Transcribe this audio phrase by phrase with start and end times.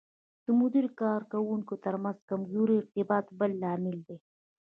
[0.45, 4.17] د مدیر او کارکوونکو ترمنځ کمزوری ارتباط بل لامل دی.